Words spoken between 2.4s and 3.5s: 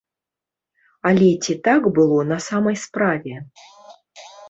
самай справе?